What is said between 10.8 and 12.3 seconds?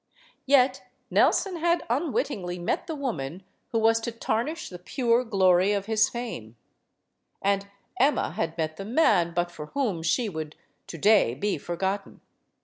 to day be for gotten.